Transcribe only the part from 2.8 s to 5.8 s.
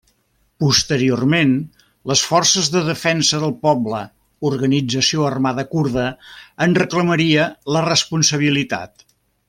Defensa del Poble, organització armada